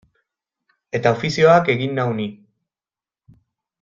Eta 0.99 1.11
ofizioak 1.17 1.71
egin 1.75 1.95
nau 1.99 2.07
ni. 2.21 2.27